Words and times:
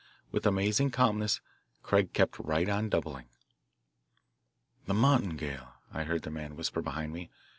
With 0.31 0.47
amazing 0.47 0.89
calmness 0.89 1.41
Craig 1.83 2.11
kept 2.11 2.39
right 2.39 2.67
on 2.67 2.89
doubling. 2.89 3.27
"The 4.87 4.95
martingale," 4.95 5.73
I 5.93 6.05
heard 6.05 6.23
the 6.23 6.31
man 6.31 6.55
whisper 6.55 6.81
behind 6.81 7.13
me. 7.13 7.29